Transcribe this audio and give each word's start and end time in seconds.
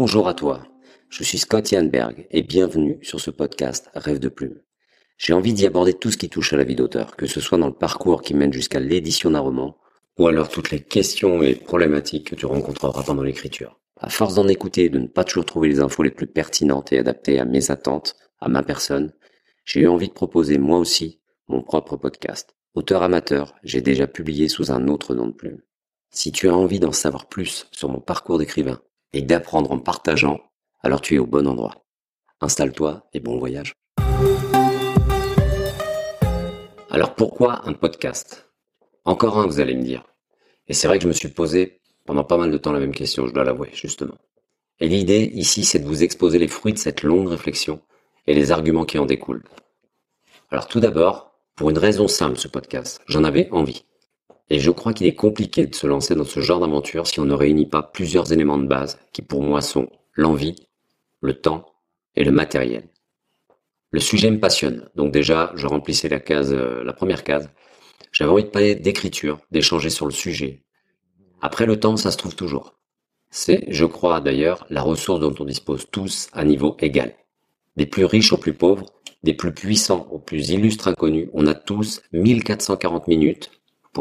Bonjour 0.00 0.28
à 0.28 0.34
toi, 0.34 0.64
je 1.08 1.24
suis 1.24 1.38
Scott 1.38 1.70
Janberg 1.70 2.28
et 2.30 2.42
bienvenue 2.42 3.00
sur 3.02 3.18
ce 3.18 3.32
podcast 3.32 3.90
Rêve 3.96 4.20
de 4.20 4.28
plume. 4.28 4.60
J'ai 5.16 5.32
envie 5.32 5.52
d'y 5.52 5.66
aborder 5.66 5.92
tout 5.92 6.12
ce 6.12 6.16
qui 6.16 6.28
touche 6.28 6.52
à 6.52 6.56
la 6.56 6.62
vie 6.62 6.76
d'auteur, 6.76 7.16
que 7.16 7.26
ce 7.26 7.40
soit 7.40 7.58
dans 7.58 7.66
le 7.66 7.74
parcours 7.74 8.22
qui 8.22 8.32
mène 8.32 8.52
jusqu'à 8.52 8.78
l'édition 8.78 9.32
d'un 9.32 9.40
roman, 9.40 9.76
ou 10.16 10.28
alors 10.28 10.50
toutes 10.50 10.70
les 10.70 10.78
questions 10.78 11.42
et 11.42 11.56
problématiques 11.56 12.30
que 12.30 12.36
tu 12.36 12.46
rencontreras 12.46 13.02
pendant 13.02 13.24
l'écriture. 13.24 13.80
À 14.00 14.08
force 14.08 14.36
d'en 14.36 14.46
écouter 14.46 14.84
et 14.84 14.88
de 14.88 15.00
ne 15.00 15.08
pas 15.08 15.24
toujours 15.24 15.46
trouver 15.46 15.68
les 15.68 15.80
infos 15.80 16.04
les 16.04 16.12
plus 16.12 16.28
pertinentes 16.28 16.92
et 16.92 16.98
adaptées 17.00 17.40
à 17.40 17.44
mes 17.44 17.72
attentes, 17.72 18.14
à 18.40 18.48
ma 18.48 18.62
personne, 18.62 19.12
j'ai 19.64 19.80
eu 19.80 19.88
envie 19.88 20.06
de 20.06 20.12
proposer 20.14 20.58
moi 20.58 20.78
aussi 20.78 21.20
mon 21.48 21.60
propre 21.60 21.96
podcast. 21.96 22.54
Auteur 22.74 23.02
amateur, 23.02 23.56
j'ai 23.64 23.80
déjà 23.80 24.06
publié 24.06 24.46
sous 24.46 24.70
un 24.70 24.86
autre 24.86 25.16
nom 25.16 25.26
de 25.26 25.34
plume. 25.34 25.60
Si 26.10 26.30
tu 26.30 26.48
as 26.48 26.56
envie 26.56 26.78
d'en 26.78 26.92
savoir 26.92 27.26
plus 27.26 27.66
sur 27.72 27.88
mon 27.88 27.98
parcours 27.98 28.38
d'écrivain 28.38 28.80
et 29.12 29.22
d'apprendre 29.22 29.72
en 29.72 29.78
partageant, 29.78 30.40
alors 30.82 31.00
tu 31.00 31.14
es 31.14 31.18
au 31.18 31.26
bon 31.26 31.46
endroit. 31.46 31.84
Installe-toi 32.40 33.08
et 33.12 33.20
bon 33.20 33.38
voyage. 33.38 33.72
Alors 36.90 37.14
pourquoi 37.14 37.66
un 37.68 37.72
podcast? 37.72 38.50
Encore 39.04 39.38
un, 39.38 39.46
vous 39.46 39.60
allez 39.60 39.74
me 39.74 39.82
dire. 39.82 40.04
Et 40.68 40.74
c'est 40.74 40.86
vrai 40.86 40.98
que 40.98 41.04
je 41.04 41.08
me 41.08 41.12
suis 41.12 41.28
posé 41.28 41.80
pendant 42.06 42.24
pas 42.24 42.38
mal 42.38 42.50
de 42.50 42.56
temps 42.58 42.72
la 42.72 42.80
même 42.80 42.94
question, 42.94 43.26
je 43.26 43.34
dois 43.34 43.44
l'avouer, 43.44 43.70
justement. 43.74 44.16
Et 44.80 44.88
l'idée 44.88 45.30
ici, 45.34 45.64
c'est 45.64 45.78
de 45.78 45.86
vous 45.86 46.02
exposer 46.02 46.38
les 46.38 46.48
fruits 46.48 46.72
de 46.72 46.78
cette 46.78 47.02
longue 47.02 47.28
réflexion 47.28 47.82
et 48.26 48.34
les 48.34 48.52
arguments 48.52 48.84
qui 48.84 48.98
en 48.98 49.06
découlent. 49.06 49.44
Alors 50.50 50.68
tout 50.68 50.80
d'abord, 50.80 51.32
pour 51.54 51.70
une 51.70 51.78
raison 51.78 52.08
simple 52.08 52.38
ce 52.38 52.48
podcast, 52.48 53.00
j'en 53.08 53.24
avais 53.24 53.48
envie. 53.50 53.84
Et 54.50 54.58
je 54.58 54.70
crois 54.70 54.94
qu'il 54.94 55.06
est 55.06 55.14
compliqué 55.14 55.66
de 55.66 55.74
se 55.74 55.86
lancer 55.86 56.14
dans 56.14 56.24
ce 56.24 56.40
genre 56.40 56.60
d'aventure 56.60 57.06
si 57.06 57.20
on 57.20 57.26
ne 57.26 57.34
réunit 57.34 57.66
pas 57.66 57.82
plusieurs 57.82 58.32
éléments 58.32 58.58
de 58.58 58.66
base 58.66 58.98
qui 59.12 59.22
pour 59.22 59.42
moi 59.42 59.60
sont 59.60 59.88
l'envie, 60.14 60.56
le 61.20 61.34
temps 61.34 61.66
et 62.16 62.24
le 62.24 62.32
matériel. 62.32 62.88
Le 63.90 64.00
sujet 64.00 64.30
me 64.30 64.40
passionne, 64.40 64.88
donc 64.96 65.12
déjà 65.12 65.52
je 65.54 65.66
remplissais 65.66 66.08
la 66.08 66.20
case, 66.20 66.52
euh, 66.52 66.82
la 66.84 66.92
première 66.92 67.24
case. 67.24 67.50
J'avais 68.12 68.30
envie 68.30 68.44
de 68.44 68.48
parler 68.48 68.74
d'écriture, 68.74 69.38
d'échanger 69.50 69.90
sur 69.90 70.06
le 70.06 70.12
sujet. 70.12 70.62
Après 71.40 71.66
le 71.66 71.78
temps, 71.78 71.96
ça 71.96 72.10
se 72.10 72.16
trouve 72.16 72.34
toujours. 72.34 72.74
C'est, 73.30 73.64
je 73.68 73.84
crois 73.84 74.20
d'ailleurs, 74.20 74.66
la 74.70 74.82
ressource 74.82 75.20
dont 75.20 75.34
on 75.38 75.44
dispose 75.44 75.86
tous 75.90 76.28
à 76.32 76.44
niveau 76.44 76.76
égal. 76.80 77.14
Des 77.76 77.86
plus 77.86 78.04
riches 78.04 78.32
aux 78.32 78.38
plus 78.38 78.54
pauvres, 78.54 78.86
des 79.22 79.34
plus 79.34 79.52
puissants 79.52 80.08
aux 80.10 80.18
plus 80.18 80.50
illustres 80.50 80.88
inconnus, 80.88 81.28
on 81.34 81.46
a 81.46 81.54
tous 81.54 82.00
1440 82.12 83.08
minutes 83.08 83.50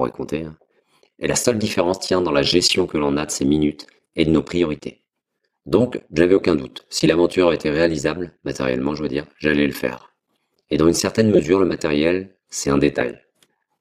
compter. 0.05 0.43
Hein. 0.43 0.55
Et 1.19 1.27
la 1.27 1.35
seule 1.35 1.57
différence 1.57 1.99
tient 1.99 2.21
dans 2.21 2.31
la 2.31 2.43
gestion 2.43 2.85
que 2.85 2.97
l'on 2.97 3.17
a 3.17 3.25
de 3.25 3.31
ces 3.31 3.45
minutes 3.45 3.87
et 4.15 4.25
de 4.25 4.31
nos 4.31 4.43
priorités. 4.43 5.03
Donc, 5.65 6.01
j'avais 6.13 6.35
aucun 6.35 6.55
doute. 6.55 6.85
Si 6.89 7.07
l'aventure 7.07 7.51
était 7.53 7.69
réalisable, 7.69 8.33
matériellement, 8.43 8.95
je 8.95 9.03
veux 9.03 9.09
dire, 9.09 9.25
j'allais 9.37 9.67
le 9.67 9.73
faire. 9.73 10.13
Et 10.69 10.77
dans 10.77 10.87
une 10.87 10.93
certaine 10.93 11.31
mesure, 11.31 11.59
le 11.59 11.65
matériel, 11.65 12.35
c'est 12.49 12.69
un 12.69 12.77
détail. 12.77 13.19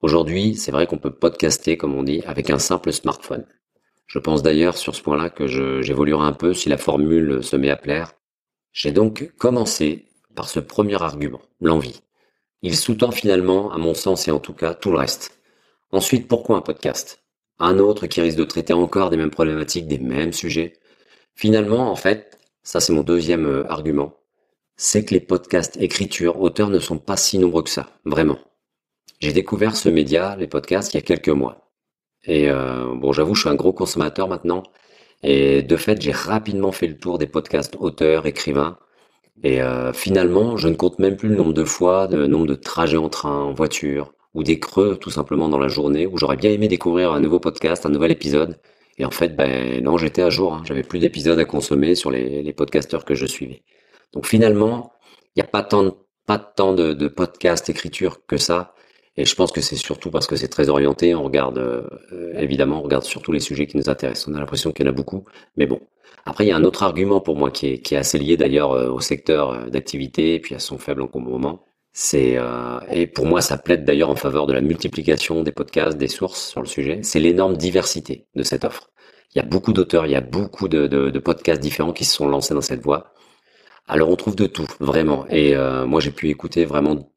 Aujourd'hui, 0.03 0.57
c'est 0.57 0.73
vrai 0.73 0.87
qu'on 0.87 0.99
peut 0.99 1.13
podcaster, 1.13 1.77
comme 1.77 1.95
on 1.95 2.03
dit, 2.03 2.23
avec 2.27 2.51
un 2.51 2.59
simple 2.59 2.93
smartphone. 2.93 3.47
Je 4.07 4.19
pense 4.19 4.43
d'ailleurs 4.43 4.77
sur 4.77 4.95
ce 4.95 5.03
point-là 5.03 5.31
que 5.31 5.47
j'évoluerai 5.47 6.27
un 6.27 6.33
peu 6.33 6.55
si 6.55 6.69
la 6.69 6.79
formule 6.79 7.43
se 7.43 7.57
met 7.57 7.71
à 7.71 7.77
plaire. 7.77 8.13
J'ai 8.73 8.93
donc 8.93 9.33
commencé 9.39 10.07
par 10.35 10.49
ce 10.49 10.61
premier 10.61 11.01
argument, 11.03 11.41
l'envie. 11.61 12.03
Il 12.63 12.77
sous-tend 12.77 13.11
finalement, 13.11 13.73
à 13.73 13.79
mon 13.79 13.95
sens 13.95 14.29
et 14.29 14.31
en 14.31 14.39
tout 14.39 14.53
cas, 14.53 14.75
tout 14.75 14.91
le 14.91 14.99
reste. 14.99 15.39
Ensuite, 15.93 16.27
pourquoi 16.27 16.57
un 16.57 16.63
podcast? 16.63 17.23
Un 17.61 17.79
autre 17.79 18.07
qui 18.07 18.21
risque 18.21 18.39
de 18.39 18.45
traiter 18.45 18.73
encore 18.73 19.11
des 19.11 19.17
mêmes 19.17 19.31
problématiques, 19.31 19.87
des 19.87 19.99
mêmes 19.99 20.33
sujets. 20.33 20.73
Finalement, 21.35 21.91
en 21.91 21.97
fait, 21.97 22.39
ça 22.65 22.81
c'est 22.81 22.93
mon 22.93 23.03
deuxième 23.03 23.47
euh, 23.47 23.71
argument, 23.71 24.17
c'est 24.77 25.05
que 25.05 25.15
les 25.15 25.21
podcasts 25.21 25.77
écriture, 25.81 26.41
auteurs 26.41 26.71
ne 26.71 26.81
sont 26.81 26.99
pas 26.99 27.17
si 27.17 27.39
nombreux 27.39 27.63
que 27.63 27.71
ça, 27.71 27.89
vraiment. 28.05 28.39
J'ai 29.21 29.33
découvert 29.33 29.77
ce 29.77 29.89
média, 29.89 30.37
les 30.37 30.49
podcasts, 30.49 30.93
il 30.93 30.97
y 30.97 30.99
a 30.99 31.03
quelques 31.03 31.29
mois. 31.29 31.71
Et 32.25 32.51
euh, 32.51 32.95
bon, 32.97 33.13
j'avoue, 33.13 33.35
je 33.35 33.43
suis 33.43 33.49
un 33.49 33.55
gros 33.55 33.73
consommateur 33.73 34.29
maintenant. 34.29 34.65
Et 35.23 35.63
de 35.63 35.77
fait, 35.77 36.01
j'ai 36.03 36.13
rapidement 36.13 36.73
fait 36.73 36.89
le 36.89 36.99
tour 36.99 37.19
des 37.19 37.27
podcasts 37.27 37.77
auteurs, 37.79 38.27
écrivains. 38.27 38.79
Et 39.43 39.63
euh, 39.63 39.93
finalement, 39.93 40.57
je 40.57 40.69
ne 40.69 40.75
compte 40.75 40.99
même 40.99 41.17
plus 41.17 41.29
le 41.29 41.37
nombre 41.37 41.55
de 41.55 41.65
fois, 41.65 42.09
le 42.09 42.27
nombre 42.27 42.47
de 42.47 42.55
trajets 42.55 42.97
en 42.97 43.09
train, 43.09 43.39
en 43.39 43.53
voiture, 43.53 44.13
ou 44.37 44.45
des 44.45 44.61
creux 44.61 44.97
tout 45.01 45.11
simplement 45.11 45.49
dans 45.49 45.59
la 45.59 45.69
journée 45.69 46.07
où 46.07 46.19
j'aurais 46.19 46.37
bien 46.37 46.51
aimé 46.51 46.69
découvrir 46.69 47.13
un 47.13 47.21
nouveau 47.21 47.41
podcast, 47.41 47.87
un 47.87 47.91
nouvel 47.91 48.13
épisode. 48.13 48.59
Et 48.99 49.05
en 49.05 49.11
fait, 49.11 49.35
ben 49.35 49.83
non, 49.83 49.99
j'étais 49.99 50.23
à 50.23 50.31
jour. 50.31 50.55
Hein. 50.55 50.63
J'avais 50.65 50.83
plus 50.83 51.01
d'épisodes 51.01 51.39
à 51.39 51.45
consommer 51.45 51.95
sur 51.95 52.11
les, 52.11 52.43
les 52.43 52.53
podcasteurs 52.53 53.05
que 53.05 53.15
je 53.15 53.27
suivais. 53.27 53.63
Donc 54.13 54.27
finalement, 54.27 54.93
il 55.35 55.41
n'y 55.41 55.43
a 55.43 55.49
pas 55.49 55.63
tant 55.63 55.83
de, 55.83 55.93
pas 56.27 56.39
tant 56.39 56.75
de, 56.75 57.09
podcasts 57.09 57.69
écriture 57.69 58.27
que 58.27 58.37
ça. 58.37 58.75
Et 59.17 59.25
je 59.25 59.35
pense 59.35 59.51
que 59.53 59.63
c'est 59.63 59.77
surtout 59.77 60.11
parce 60.11 60.27
que 60.27 60.37
c'est 60.37 60.49
très 60.49 60.69
orienté. 60.69 61.15
On 61.15 61.23
regarde, 61.23 61.59
euh, 61.59 62.35
évidemment, 62.39 62.81
on 62.81 62.83
regarde 62.83 63.05
surtout 63.05 63.33
les 63.33 63.41
sujets 63.41 63.67
qui 63.67 63.79
nous 63.79 63.89
intéressent. 63.89 64.29
On 64.29 64.35
a 64.35 64.41
l'impression 64.41 64.73
qu'il 64.73 64.85
y 64.85 64.89
en 64.89 64.93
a 64.93 64.95
beaucoup. 64.95 65.25
Mais 65.57 65.67
bon. 65.67 65.81
Après, 66.27 66.45
il 66.45 66.49
y 66.49 66.53
a 66.53 66.57
un 66.57 66.65
autre 66.65 66.83
argument 66.83 67.21
pour 67.21 67.37
moi 67.37 67.51
qui 67.51 67.69
est, 67.69 67.79
qui 67.79 67.95
est 67.95 67.99
assez 67.99 68.19
lié 68.19 68.37
d'ailleurs 68.37 68.73
euh, 68.73 68.91
au 68.91 69.01
secteur 69.01 69.51
euh, 69.51 69.67
d'activité 69.71 70.35
et 70.35 70.41
puis 70.41 70.55
à 70.55 70.59
son 70.59 70.77
faible 70.77 71.03
encombrement. 71.03 71.66
C'est 71.99 72.37
euh, 72.37 72.79
et 72.91 73.07
pour 73.07 73.25
moi 73.25 73.41
ça 73.41 73.57
plaide 73.57 73.87
d'ailleurs 73.87 74.11
en 74.11 74.17
faveur 74.17 74.47
de 74.47 74.53
la 74.53 74.61
multiplication 74.61 75.43
des 75.43 75.51
podcasts, 75.51 75.97
des 75.97 76.09
sources 76.09 76.47
sur 76.51 76.61
le 76.61 76.67
sujet. 76.67 77.01
C'est 77.03 77.21
l'énorme 77.21 77.57
diversité 77.57 78.27
de 78.35 78.43
cette 78.43 78.67
offre. 78.67 78.91
Il 79.35 79.39
y 79.39 79.41
a 79.41 79.45
beaucoup 79.47 79.73
d'auteurs, 79.73 80.05
il 80.05 80.13
y 80.13 80.15
a 80.15 80.21
beaucoup 80.21 80.69
de, 80.69 81.19
podcasts 81.21 81.63
différents 81.63 81.95
qui 81.95 82.05
se 82.05 82.15
sont 82.15 82.29
lancés 82.29 82.53
dans 82.53 82.61
cette 82.61 82.83
voie. 82.83 83.15
Alors 83.89 84.11
on 84.11 84.17
trouve 84.17 84.37
de 84.37 84.45
tout 84.47 84.67
vraiment. 84.79 85.27
Et 85.31 85.57
euh, 85.57 85.87
moi 85.87 86.03
j'ai 86.03 86.11
pu 86.11 86.29
écouter 86.29 86.67
vraiment 86.67 87.11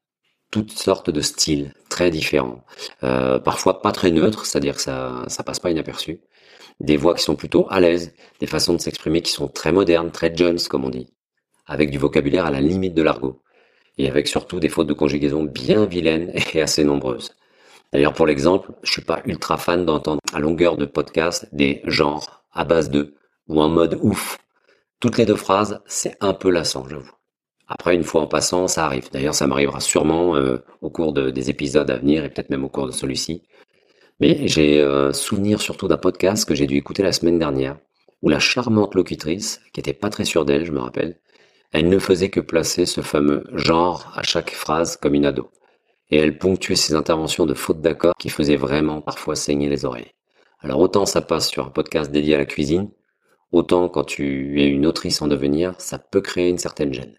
toutes 0.50 0.72
sortes 0.72 1.10
de 1.10 1.20
styles 1.20 1.74
très 1.90 2.10
différents. 2.10 2.64
Euh, 3.04 3.38
parfois 3.38 3.82
pas 3.82 3.92
très 3.92 4.10
neutres, 4.10 4.46
c'est-à-dire 4.46 4.76
que 4.76 4.82
ça 4.82 5.24
ça 5.26 5.42
passe 5.44 5.58
pas 5.58 5.70
inaperçu. 5.70 6.22
Des 6.80 6.96
voix 6.96 7.14
qui 7.14 7.22
sont 7.22 7.36
plutôt 7.36 7.66
à 7.68 7.80
l'aise, 7.80 8.14
des 8.40 8.46
façons 8.46 8.72
de 8.72 8.80
s'exprimer 8.80 9.20
qui 9.20 9.32
sont 9.32 9.48
très 9.48 9.72
modernes, 9.72 10.10
très 10.10 10.34
Jones 10.34 10.58
comme 10.70 10.86
on 10.86 10.90
dit, 10.90 11.12
avec 11.66 11.90
du 11.90 11.98
vocabulaire 11.98 12.46
à 12.46 12.50
la 12.50 12.62
limite 12.62 12.94
de 12.94 13.02
l'argot 13.02 13.42
et 14.00 14.08
avec 14.08 14.28
surtout 14.28 14.60
des 14.60 14.68
fautes 14.68 14.86
de 14.86 14.92
conjugaison 14.94 15.44
bien 15.44 15.84
vilaines 15.84 16.32
et 16.54 16.62
assez 16.62 16.84
nombreuses. 16.84 17.30
D'ailleurs, 17.92 18.14
pour 18.14 18.26
l'exemple, 18.26 18.70
je 18.82 18.92
suis 18.92 19.02
pas 19.02 19.20
ultra 19.26 19.56
fan 19.56 19.84
d'entendre 19.84 20.20
à 20.32 20.38
longueur 20.38 20.76
de 20.76 20.84
podcast 20.86 21.48
des 21.52 21.82
genres 21.84 22.44
à 22.52 22.64
base 22.64 22.90
de 22.90 23.14
ou 23.48 23.60
en 23.60 23.68
mode 23.68 23.98
ouf. 24.00 24.38
Toutes 25.00 25.18
les 25.18 25.26
deux 25.26 25.36
phrases, 25.36 25.80
c'est 25.86 26.16
un 26.20 26.34
peu 26.34 26.50
lassant, 26.50 26.86
j'avoue. 26.88 27.10
Après, 27.66 27.94
une 27.94 28.04
fois 28.04 28.22
en 28.22 28.26
passant, 28.26 28.68
ça 28.68 28.84
arrive. 28.84 29.10
D'ailleurs, 29.12 29.34
ça 29.34 29.46
m'arrivera 29.46 29.80
sûrement 29.80 30.36
euh, 30.36 30.58
au 30.82 30.90
cours 30.90 31.12
de, 31.12 31.30
des 31.30 31.50
épisodes 31.50 31.90
à 31.90 31.96
venir 31.96 32.24
et 32.24 32.28
peut-être 32.28 32.50
même 32.50 32.64
au 32.64 32.68
cours 32.68 32.86
de 32.86 32.92
celui-ci. 32.92 33.42
Mais 34.20 34.46
j'ai 34.46 34.80
euh, 34.80 35.12
souvenir 35.12 35.60
surtout 35.60 35.88
d'un 35.88 35.96
podcast 35.96 36.46
que 36.46 36.54
j'ai 36.54 36.66
dû 36.66 36.76
écouter 36.76 37.02
la 37.02 37.12
semaine 37.12 37.38
dernière, 37.38 37.78
où 38.22 38.28
la 38.28 38.38
charmante 38.38 38.94
locutrice, 38.94 39.60
qui 39.72 39.80
était 39.80 39.94
pas 39.94 40.10
très 40.10 40.24
sûre 40.24 40.44
d'elle, 40.44 40.64
je 40.64 40.72
me 40.72 40.80
rappelle, 40.80 41.18
elle 41.72 41.88
ne 41.88 41.98
faisait 41.98 42.30
que 42.30 42.40
placer 42.40 42.86
ce 42.86 43.00
fameux 43.00 43.44
genre 43.54 44.12
à 44.14 44.22
chaque 44.22 44.50
phrase 44.50 44.96
comme 44.96 45.14
une 45.14 45.26
ado. 45.26 45.50
Et 46.10 46.16
elle 46.16 46.38
ponctuait 46.38 46.76
ses 46.76 46.94
interventions 46.94 47.46
de 47.46 47.54
fautes 47.54 47.80
d'accord 47.80 48.14
qui 48.18 48.28
faisaient 48.28 48.56
vraiment 48.56 49.00
parfois 49.00 49.36
saigner 49.36 49.68
les 49.68 49.84
oreilles. 49.84 50.12
Alors 50.60 50.80
autant 50.80 51.06
ça 51.06 51.22
passe 51.22 51.48
sur 51.48 51.66
un 51.66 51.70
podcast 51.70 52.10
dédié 52.10 52.34
à 52.34 52.38
la 52.38 52.46
cuisine, 52.46 52.90
autant 53.52 53.88
quand 53.88 54.04
tu 54.04 54.60
es 54.60 54.66
une 54.66 54.86
autrice 54.86 55.22
en 55.22 55.28
devenir, 55.28 55.74
ça 55.78 55.98
peut 55.98 56.20
créer 56.20 56.48
une 56.48 56.58
certaine 56.58 56.92
gêne. 56.92 57.14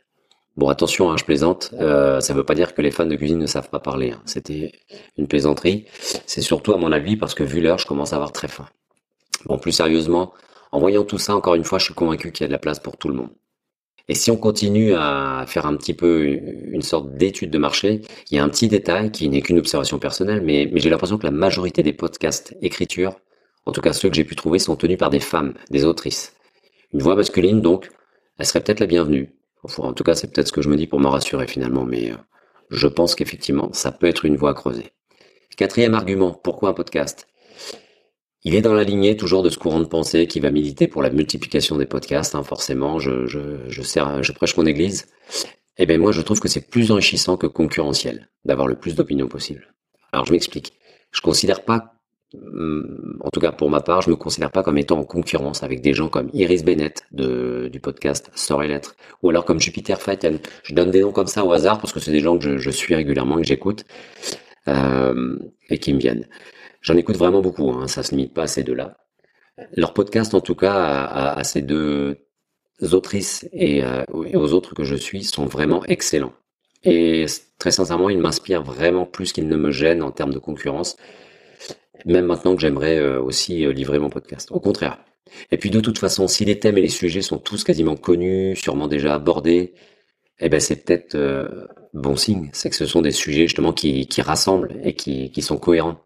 Bon, 0.58 0.68
attention, 0.68 1.10
hein, 1.10 1.16
je 1.18 1.24
plaisante. 1.24 1.74
Euh, 1.80 2.20
ça 2.20 2.34
ne 2.34 2.38
veut 2.38 2.44
pas 2.44 2.56
dire 2.56 2.74
que 2.74 2.82
les 2.82 2.92
fans 2.92 3.06
de 3.06 3.16
cuisine 3.16 3.40
ne 3.40 3.46
savent 3.46 3.70
pas 3.70 3.80
parler. 3.80 4.12
Hein. 4.12 4.22
C'était 4.26 4.74
une 5.18 5.28
plaisanterie. 5.28 5.86
C'est 6.26 6.42
surtout 6.42 6.74
à 6.74 6.78
mon 6.78 6.92
avis 6.92 7.16
parce 7.16 7.34
que 7.34 7.44
vu 7.44 7.62
l'heure, 7.62 7.78
je 7.78 7.88
commence 7.88 8.12
à 8.12 8.18
avoir 8.18 8.34
très 8.34 8.50
faim. 8.50 8.68
Bon, 9.46 9.58
plus 9.58 9.72
sérieusement, 9.72 10.34
en 10.74 10.80
voyant 10.80 11.06
tout 11.06 11.18
ça, 11.18 11.36
encore 11.36 11.56
une 11.56 11.64
fois, 11.64 11.80
je 11.80 11.86
suis 11.86 11.94
convaincu 11.94 12.34
qu'il 12.34 12.44
y 12.44 12.46
a 12.46 12.48
de 12.48 12.52
la 12.52 12.60
place 12.60 12.80
pour 12.80 12.98
tout 12.98 13.08
le 13.08 13.16
monde. 13.16 13.32
Et 14.08 14.16
si 14.16 14.32
on 14.32 14.38
continue 14.38 14.94
à 14.94 15.46
faire 15.48 15.66
un 15.66 15.76
petit 15.76 15.94
peu 15.94 16.40
une 16.72 16.82
sorte 16.82 17.16
d'étude 17.16 17.52
de 17.52 17.58
marché, 17.58 18.02
il 18.30 18.38
y 18.38 18.40
a 18.40 18.44
un 18.44 18.50
petit 18.50 18.68
détail 18.68 19.12
qui 19.12 19.30
n'est 19.30 19.42
qu'une 19.42 19.60
observation 19.60 20.00
personnelle, 20.00 20.42
mais, 20.42 20.70
j'ai 20.74 20.90
l'impression 20.90 21.18
que 21.18 21.26
la 21.26 21.32
majorité 21.32 21.84
des 21.84 21.94
podcasts 21.94 22.56
écriture, 22.62 23.20
en 23.66 23.72
tout 23.72 23.82
cas 23.82 23.94
ceux 23.94 24.10
que 24.10 24.16
j'ai 24.16 24.26
pu 24.26 24.36
trouver, 24.36 24.60
sont 24.60 24.76
tenus 24.76 24.98
par 24.98 25.10
des 25.10 25.20
femmes, 25.20 25.54
des 25.70 25.86
autrices. 25.86 26.34
Une 26.94 27.02
voix 27.02 27.16
masculine, 27.16 27.62
donc, 27.62 27.90
elle 28.38 28.46
serait 28.46 28.62
peut-être 28.62 28.80
la 28.80 28.88
bienvenue. 28.88 29.34
en 29.78 29.94
tout 29.94 30.04
cas, 30.04 30.16
c'est 30.16 30.34
peut-être 30.34 30.48
ce 30.48 30.54
que 30.54 30.62
je 30.62 30.70
me 30.70 30.76
dis 30.76 30.88
pour 30.88 31.00
me 31.00 31.08
rassurer 31.08 31.48
finalement, 31.48 31.86
mais 31.86 32.12
euh, 32.12 32.16
je 32.70 32.88
pense 32.88 33.16
qu'effectivement, 33.16 33.72
ça 33.74 33.92
peut 33.92 34.08
être 34.08 34.26
une 34.26 34.36
voie 34.36 34.52
à 34.52 34.54
creuser. 34.54 34.92
Quatrième 35.58 35.94
argument, 35.94 36.34
pourquoi 36.34 36.70
un 36.70 36.74
podcast? 36.74 37.28
Il 38.44 38.56
est 38.56 38.62
dans 38.62 38.74
la 38.74 38.84
lignée 38.84 39.16
toujours 39.18 39.44
de 39.44 39.50
ce 39.50 39.58
courant 39.58 39.80
de 39.80 39.86
pensée 39.86 40.28
qui 40.28 40.40
va 40.40 40.50
militer 40.50 40.88
pour 40.88 41.04
la 41.04 41.10
multiplication 41.10 41.78
des 41.78 41.86
podcasts, 41.86 42.34
hein, 42.36 42.44
forcément, 42.44 42.98
je, 43.00 43.82
sers, 43.84 44.24
je 44.24 44.32
prêche 44.32 44.58
mon 44.58 44.66
église. 44.66 45.08
Eh 45.78 45.86
bien 45.86 45.98
moi 45.98 46.12
je 46.12 46.22
trouve 46.22 46.40
que 46.40 46.48
c'est 46.48 46.70
plus 46.70 46.92
enrichissant 46.92 47.38
que 47.38 47.48
concurrentiel 47.48 48.30
d'avoir 48.46 48.68
le 48.68 48.76
plus 48.76 48.96
d'opinions 48.96 49.28
possible. 49.28 49.74
Alors 50.12 50.26
je 50.26 50.32
m'explique. 50.32 50.74
Je 51.12 51.22
considère 51.22 51.64
pas 51.64 51.94
hum, 52.34 53.18
en 53.22 53.30
tout 53.30 53.40
cas 53.40 53.52
pour 53.52 53.70
ma 53.70 53.82
part, 53.82 54.02
je 54.02 54.10
me 54.10 54.16
considère 54.16 54.52
pas 54.52 54.64
comme 54.64 54.78
étant 54.78 55.00
en 55.00 55.06
concurrence 55.06 55.64
avec 55.64 55.82
des 55.82 55.94
gens 55.94 56.10
comme 56.10 56.30
Iris 56.34 56.64
Bennett 56.64 57.04
du 57.12 57.80
podcast 57.80 58.32
Story 58.36 58.68
Lettre, 58.68 58.96
ou 59.22 59.30
alors 59.30 59.46
comme 59.46 59.60
Jupiter 59.60 60.02
Faten. 60.02 60.40
Je 60.64 60.74
donne 60.74 60.92
des 60.92 61.02
noms 61.02 61.12
comme 61.12 61.28
ça 61.28 61.46
au 61.46 61.52
hasard 61.52 61.80
parce 61.80 61.94
que 61.94 62.00
c'est 62.00 62.12
des 62.12 62.20
gens 62.22 62.38
que 62.38 62.58
je, 62.58 62.70
suis 62.72 62.96
régulièrement 62.96 63.38
et 63.38 63.44
que 63.44 63.48
j'écoute 63.48 63.86
euh, 64.68 65.38
et 65.70 65.78
qui 65.78 65.94
me 65.94 66.00
viennent. 66.00 66.28
J'en 66.82 66.98
écoute 66.98 67.18
vraiment 67.18 67.42
beaucoup, 67.42 67.72
hein, 67.72 67.88
ça 67.88 68.04
se 68.04 68.12
limite 68.12 68.34
pas 68.34 68.44
à 68.44 68.48
ces 68.48 68.64
deux-là. 68.64 68.98
Leur 69.76 69.94
podcast, 69.94 70.34
en 70.34 70.42
tout 70.42 70.56
cas, 70.56 70.74
à, 70.74 71.38
à 71.38 71.44
ces 71.44 71.62
deux 71.62 72.18
autrices 72.92 73.48
et, 73.54 73.84
euh, 73.84 74.04
aux 74.14 74.54
autres 74.54 74.74
que 74.74 74.84
je 74.84 74.96
suis, 74.96 75.24
sont 75.24 75.46
vraiment 75.46 75.86
excellents. 75.86 76.34
Et 76.84 77.26
très 77.60 77.72
sincèrement, 77.72 78.10
ils 78.10 78.18
m'inspirent 78.18 78.64
vraiment 78.64 79.06
plus 79.06 79.34
qu'ils 79.34 79.48
ne 79.48 79.56
me 79.56 79.72
gênent 79.72 80.02
en 80.02 80.12
termes 80.12 80.34
de 80.34 80.40
concurrence, 80.40 80.98
même 82.06 82.26
maintenant 82.26 82.56
que 82.56 82.62
j'aimerais 82.62 82.98
euh, 82.98 83.22
aussi 83.22 83.66
euh, 83.66 83.72
livrer 83.72 84.00
mon 84.00 84.10
podcast. 84.10 84.50
Au 84.52 84.60
contraire. 84.60 84.98
Et 85.52 85.58
puis 85.58 85.70
de 85.70 85.80
toute 85.80 86.00
façon, 86.00 86.28
si 86.28 86.44
les 86.46 86.60
thèmes 86.60 86.78
et 86.78 86.82
les 86.82 86.90
sujets 86.90 87.22
sont 87.22 87.38
tous 87.38 87.64
quasiment 87.64 87.96
connus, 87.96 88.56
sûrement 88.56 88.88
déjà 88.88 89.14
abordés, 89.16 89.74
eh 90.40 90.50
ben 90.50 90.60
c'est 90.60 90.84
peut-être 90.84 91.16
euh, 91.16 91.68
bon 91.94 92.16
signe. 92.16 92.50
C'est 92.54 92.70
que 92.70 92.76
ce 92.76 92.86
sont 92.88 93.02
des 93.02 93.12
sujets 93.12 93.44
justement 93.44 93.74
qui, 93.74 94.08
qui 94.08 94.22
rassemblent 94.22 94.76
et 94.84 94.96
qui, 94.96 95.32
qui 95.32 95.42
sont 95.42 95.58
cohérents. 95.58 96.00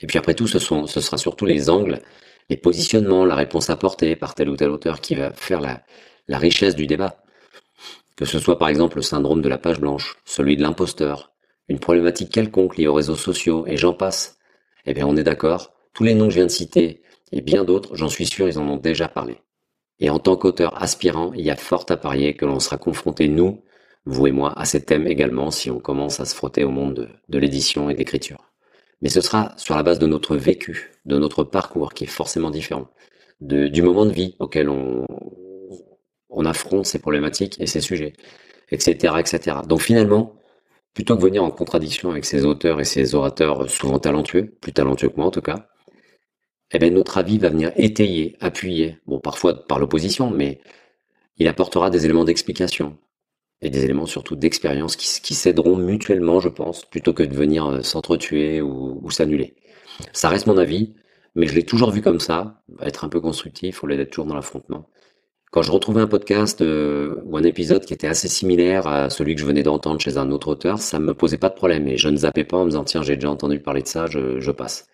Et 0.00 0.06
puis 0.06 0.18
après 0.18 0.34
tout, 0.34 0.46
ce, 0.46 0.58
sera 0.58 1.18
surtout 1.18 1.46
les 1.46 1.70
angles, 1.70 2.00
les 2.48 2.56
positionnements, 2.56 3.24
la 3.24 3.34
réponse 3.34 3.70
apportée 3.70 4.16
par 4.16 4.34
tel 4.34 4.48
ou 4.48 4.56
tel 4.56 4.70
auteur 4.70 5.00
qui 5.00 5.14
va 5.14 5.32
faire 5.32 5.60
la, 5.60 5.82
la 6.28 6.38
richesse 6.38 6.74
du 6.74 6.86
débat. 6.86 7.22
Que 8.16 8.24
ce 8.24 8.38
soit 8.38 8.58
par 8.58 8.68
exemple 8.68 8.96
le 8.96 9.02
syndrome 9.02 9.42
de 9.42 9.48
la 9.48 9.58
page 9.58 9.80
blanche, 9.80 10.16
celui 10.24 10.56
de 10.56 10.62
l'imposteur, 10.62 11.32
une 11.68 11.78
problématique 11.78 12.32
quelconque 12.32 12.76
liée 12.76 12.86
aux 12.86 12.94
réseaux 12.94 13.16
sociaux, 13.16 13.64
et 13.66 13.76
j'en 13.76 13.94
passe. 13.94 14.38
Eh 14.86 14.94
bien 14.94 15.06
on 15.06 15.16
est 15.16 15.22
d'accord, 15.22 15.74
tous 15.94 16.04
les 16.04 16.14
noms 16.14 16.26
que 16.26 16.30
je 16.30 16.36
viens 16.36 16.46
de 16.46 16.50
citer, 16.50 17.02
et 17.32 17.40
bien 17.40 17.64
d'autres, 17.64 17.96
j'en 17.96 18.08
suis 18.08 18.26
sûr, 18.26 18.48
ils 18.48 18.58
en 18.58 18.68
ont 18.68 18.76
déjà 18.76 19.08
parlé. 19.08 19.38
Et 20.00 20.10
en 20.10 20.18
tant 20.18 20.36
qu'auteur 20.36 20.82
aspirant, 20.82 21.32
il 21.34 21.42
y 21.42 21.50
a 21.50 21.56
fort 21.56 21.84
à 21.88 21.96
parier 21.96 22.34
que 22.34 22.46
l'on 22.46 22.58
sera 22.58 22.78
confronté, 22.78 23.28
nous, 23.28 23.62
vous 24.06 24.26
et 24.26 24.32
moi, 24.32 24.58
à 24.58 24.64
ces 24.64 24.84
thèmes 24.84 25.06
également 25.06 25.50
si 25.50 25.70
on 25.70 25.78
commence 25.78 26.20
à 26.20 26.24
se 26.24 26.34
frotter 26.34 26.64
au 26.64 26.70
monde 26.70 27.10
de, 27.28 27.38
l'édition 27.38 27.90
et 27.90 27.94
de 27.94 27.98
l'écriture. 27.98 28.49
Mais 29.02 29.08
ce 29.08 29.20
sera 29.20 29.54
sur 29.56 29.74
la 29.76 29.82
base 29.82 29.98
de 29.98 30.06
notre 30.06 30.36
vécu, 30.36 30.92
de 31.06 31.18
notre 31.18 31.44
parcours 31.44 31.94
qui 31.94 32.04
est 32.04 32.08
forcément 32.08 32.50
différent, 32.50 32.88
du 33.40 33.82
moment 33.82 34.04
de 34.04 34.12
vie 34.12 34.36
auquel 34.38 34.68
on, 34.68 35.06
on 36.28 36.44
affronte 36.44 36.86
ces 36.86 36.98
problématiques 36.98 37.60
et 37.60 37.66
ces 37.66 37.80
sujets, 37.80 38.14
etc., 38.70 39.14
etc. 39.18 39.58
Donc 39.66 39.80
finalement, 39.80 40.34
plutôt 40.94 41.16
que 41.16 41.22
venir 41.22 41.44
en 41.44 41.50
contradiction 41.50 42.10
avec 42.10 42.24
ces 42.24 42.44
auteurs 42.44 42.80
et 42.80 42.84
ces 42.84 43.14
orateurs 43.14 43.68
souvent 43.70 43.98
talentueux, 43.98 44.56
plus 44.60 44.72
talentueux 44.72 45.08
que 45.08 45.16
moi 45.16 45.26
en 45.26 45.30
tout 45.30 45.42
cas, 45.42 45.68
eh 46.72 46.78
bien 46.78 46.90
notre 46.90 47.18
avis 47.18 47.38
va 47.38 47.50
venir 47.50 47.72
étayer, 47.76 48.36
appuyer, 48.40 48.98
bon 49.06 49.18
parfois 49.20 49.66
par 49.66 49.78
l'opposition, 49.78 50.30
mais 50.30 50.60
il 51.36 51.48
apportera 51.48 51.90
des 51.90 52.04
éléments 52.04 52.24
d'explication 52.24 52.98
et 53.62 53.70
des 53.70 53.84
éléments 53.84 54.06
surtout 54.06 54.36
d'expérience 54.36 54.96
qui, 54.96 55.20
qui 55.20 55.34
s'aideront 55.34 55.76
mutuellement, 55.76 56.40
je 56.40 56.48
pense, 56.48 56.84
plutôt 56.84 57.12
que 57.12 57.22
de 57.22 57.34
venir 57.34 57.66
euh, 57.66 57.82
s'entretuer 57.82 58.60
ou, 58.60 59.00
ou 59.02 59.10
s'annuler. 59.10 59.54
Ça 60.12 60.28
reste 60.28 60.46
mon 60.46 60.56
avis, 60.56 60.94
mais 61.34 61.46
je 61.46 61.54
l'ai 61.54 61.64
toujours 61.64 61.90
vu 61.90 62.02
comme 62.02 62.20
ça, 62.20 62.62
être 62.80 63.04
un 63.04 63.08
peu 63.08 63.20
constructif, 63.20 63.84
au 63.84 63.86
lieu 63.86 63.96
d'être 63.96 64.10
toujours 64.10 64.26
dans 64.26 64.34
l'affrontement 64.34 64.88
quand 65.50 65.62
je 65.62 65.72
retrouvais 65.72 66.00
un 66.00 66.06
podcast 66.06 66.60
euh, 66.60 67.16
ou 67.24 67.36
un 67.36 67.42
épisode 67.42 67.84
qui 67.84 67.92
était 67.92 68.06
assez 68.06 68.28
similaire 68.28 68.86
à 68.86 69.10
celui 69.10 69.34
que 69.34 69.40
je 69.40 69.46
venais 69.46 69.62
d'entendre 69.62 70.00
chez 70.00 70.16
un 70.16 70.30
autre 70.30 70.48
auteur, 70.48 70.78
ça 70.78 70.98
me 71.00 71.12
posait 71.12 71.38
pas 71.38 71.48
de 71.48 71.54
problème 71.54 71.88
et 71.88 71.96
je 71.96 72.08
ne 72.08 72.16
zappais 72.18 72.44
pas 72.44 72.58
en 72.58 72.64
me 72.64 72.70
disant 72.70 72.84
tiens 72.84 73.02
j'ai 73.02 73.16
déjà 73.16 73.30
entendu 73.30 73.58
parler 73.60 73.82
de 73.82 73.88
ça, 73.88 74.06
je, 74.06 74.50
passe. 74.52 74.86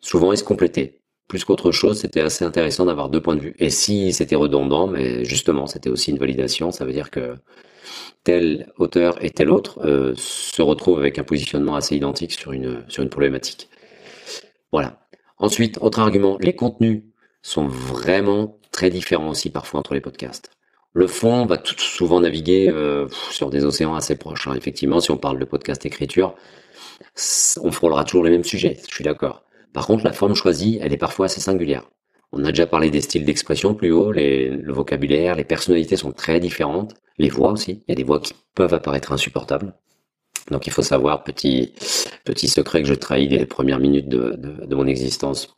Souvent 0.00 0.32
ils 0.32 0.38
se 0.38 0.44
complétaient. 0.44 1.00
Plus 1.28 1.44
qu'autre 1.44 1.70
chose, 1.72 2.00
c'était 2.00 2.20
assez 2.20 2.44
intéressant 2.44 2.84
d'avoir 2.84 3.08
deux 3.08 3.22
points 3.22 3.36
de 3.36 3.40
vue. 3.40 3.54
Et 3.58 3.70
si 3.70 4.12
c'était 4.12 4.36
redondant, 4.36 4.86
mais 4.86 5.24
justement 5.24 5.66
c'était 5.66 5.88
aussi 5.88 6.10
une 6.10 6.18
validation, 6.18 6.70
ça 6.72 6.84
veut 6.84 6.92
dire 6.92 7.10
que 7.10 7.36
tel 8.24 8.72
auteur 8.78 9.22
et 9.24 9.30
tel 9.30 9.50
autre 9.50 9.80
euh, 9.84 10.14
se 10.16 10.62
retrouvent 10.62 10.98
avec 10.98 11.18
un 11.18 11.24
positionnement 11.24 11.74
assez 11.74 11.96
identique 11.96 12.32
sur 12.32 12.52
une, 12.52 12.84
problématique. 13.10 13.68
Voilà. 14.70 15.00
Ensuite, 15.38 15.78
autre 15.80 15.98
argument, 15.98 16.38
les 16.40 16.54
contenus 16.54 17.02
sont 17.42 17.66
vraiment 17.66 18.58
très 18.70 18.90
différent 18.90 19.30
aussi 19.30 19.50
parfois 19.50 19.80
entre 19.80 19.94
les 19.94 20.00
podcasts. 20.00 20.50
Le 20.94 21.06
fond 21.06 21.46
va 21.46 21.56
tout 21.56 21.78
souvent 21.78 22.20
naviguer 22.20 22.68
euh, 22.68 23.08
sur 23.30 23.50
des 23.50 23.64
océans 23.64 23.94
assez 23.94 24.16
proches. 24.16 24.46
Hein. 24.46 24.54
Effectivement, 24.54 25.00
si 25.00 25.10
on 25.10 25.16
parle 25.16 25.38
de 25.38 25.44
podcast 25.44 25.84
écriture, 25.86 26.34
on 27.62 27.72
frôlera 27.72 28.04
toujours 28.04 28.24
les 28.24 28.30
mêmes 28.30 28.44
sujets, 28.44 28.76
je 28.88 28.94
suis 28.94 29.04
d'accord. 29.04 29.42
Par 29.72 29.86
contre, 29.86 30.04
la 30.04 30.12
forme 30.12 30.34
choisie, 30.34 30.78
elle 30.82 30.92
est 30.92 30.98
parfois 30.98 31.26
assez 31.26 31.40
singulière. 31.40 31.88
On 32.32 32.44
a 32.44 32.48
déjà 32.48 32.66
parlé 32.66 32.90
des 32.90 33.02
styles 33.02 33.24
d'expression 33.24 33.74
plus 33.74 33.92
haut, 33.92 34.10
le 34.12 34.72
vocabulaire, 34.72 35.34
les 35.34 35.44
personnalités 35.44 35.96
sont 35.96 36.12
très 36.12 36.40
différentes, 36.40 36.94
les 37.18 37.28
voix 37.28 37.52
aussi. 37.52 37.82
Il 37.86 37.90
y 37.90 37.92
a 37.92 37.94
des 37.94 38.04
voix 38.04 38.20
qui 38.20 38.32
peuvent 38.54 38.72
apparaître 38.72 39.12
insupportables. 39.12 39.74
Donc 40.50 40.66
il 40.66 40.72
faut 40.72 40.82
savoir, 40.82 41.24
petit, 41.24 41.72
petit 42.24 42.48
secret 42.48 42.82
que 42.82 42.88
je 42.88 42.94
trahis 42.94 43.28
dès 43.28 43.38
les 43.38 43.46
premières 43.46 43.78
minutes 43.78 44.08
de, 44.08 44.34
de, 44.36 44.74
mon 44.74 44.86
existence 44.86 45.56